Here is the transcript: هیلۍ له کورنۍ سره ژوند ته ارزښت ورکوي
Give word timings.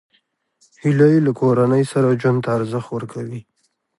هیلۍ 0.81 1.15
له 1.25 1.31
کورنۍ 1.39 1.83
سره 1.91 2.17
ژوند 2.21 2.39
ته 2.43 2.49
ارزښت 2.57 2.89
ورکوي 2.91 3.41